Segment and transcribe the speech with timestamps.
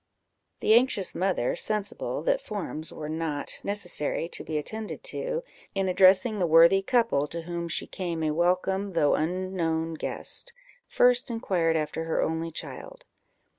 [0.61, 5.43] The anxious mother, sensible that forms were not necessary to be attended to,
[5.75, 10.53] in addressing the worthy couple to whom she came a welcome, though unknown guest,
[10.87, 13.05] first inquired after her only child.